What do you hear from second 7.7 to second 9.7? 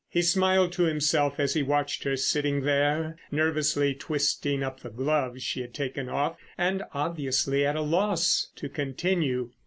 a loss to continue.